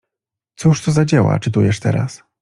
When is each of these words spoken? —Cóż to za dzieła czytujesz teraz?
—Cóż 0.59 0.81
to 0.85 0.91
za 0.91 1.05
dzieła 1.05 1.39
czytujesz 1.39 1.79
teraz? 1.79 2.23